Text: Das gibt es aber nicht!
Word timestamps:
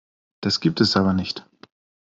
Das 0.41 0.61
gibt 0.61 0.81
es 0.81 0.97
aber 0.97 1.13
nicht! 1.13 1.47